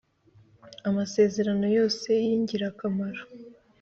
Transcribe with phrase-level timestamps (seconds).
[0.89, 3.21] Amasezerano yose y ingirakamaro